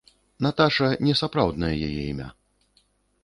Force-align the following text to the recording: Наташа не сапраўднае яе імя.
Наташа 0.43 0.87
не 1.07 1.13
сапраўднае 1.21 1.71
яе 1.89 2.01
імя. 2.11 2.29